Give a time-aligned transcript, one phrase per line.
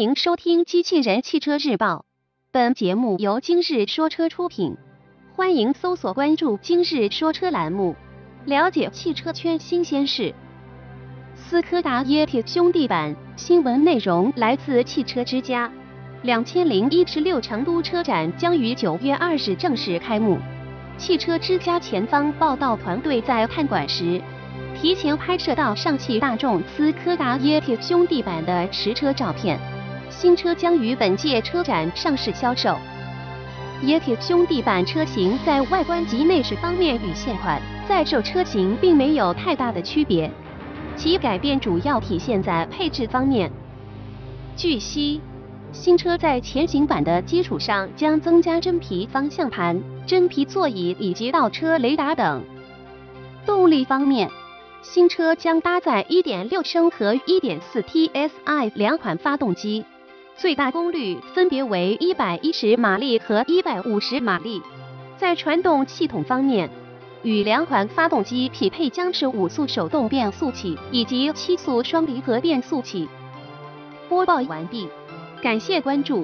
[0.00, 1.96] 迎收听《机器人汽车日报》，
[2.50, 4.78] 本节目由今日说车出品。
[5.36, 7.94] 欢迎搜索关注“今日说车”栏目，
[8.46, 10.34] 了解汽车圈新鲜事。
[11.34, 15.70] 斯柯达 Yeti 兄弟版新闻内容来自汽车之家。
[16.22, 20.38] 两千零一十六成都车展将于九月二日正式开幕。
[20.96, 24.18] 汽车之家前方报道团队在看馆时。
[24.74, 29.58] 提前拍摄到上汽大众斯柯达 Yeti 兄弟版的实车照片，
[30.10, 32.76] 新车将于本届车展上市销售。
[33.82, 40.30] Yeti 兄弟版车型在外观及内饰方面与现款在售车型并没有太大的区别，
[40.96, 43.50] 其改变主要体现在配置方面。
[44.56, 45.20] 据悉，
[45.72, 52.44] 新车在前行版的基础上将增加真皮方向盘、真皮座椅以及倒车雷达等。
[53.46, 54.28] 动力方面。
[54.82, 59.84] 新车将搭载1.6升和1.4 TSI 两款发动机，
[60.36, 64.62] 最大功率分别为一百一十马力和一百五十马力。
[65.18, 66.70] 在传动系统方面，
[67.22, 73.06] 与两款发动机匹配将是五速手动变速器以及七速双离合变速器。
[74.08, 74.88] 播报完毕，
[75.42, 76.18] 感谢关注。